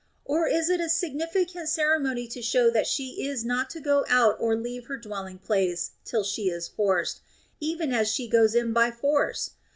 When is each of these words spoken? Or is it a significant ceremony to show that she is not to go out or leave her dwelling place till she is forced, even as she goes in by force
Or 0.25 0.47
is 0.47 0.67
it 0.71 0.81
a 0.81 0.89
significant 0.89 1.69
ceremony 1.69 2.27
to 2.29 2.41
show 2.41 2.71
that 2.71 2.87
she 2.87 3.23
is 3.23 3.45
not 3.45 3.69
to 3.69 3.79
go 3.79 4.03
out 4.07 4.35
or 4.39 4.55
leave 4.55 4.87
her 4.87 4.97
dwelling 4.97 5.37
place 5.37 5.91
till 6.05 6.23
she 6.23 6.49
is 6.49 6.67
forced, 6.67 7.21
even 7.59 7.93
as 7.93 8.07
she 8.07 8.27
goes 8.27 8.55
in 8.55 8.73
by 8.73 8.89
force 8.89 9.51